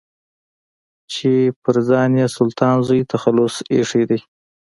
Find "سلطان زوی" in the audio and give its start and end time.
2.37-3.01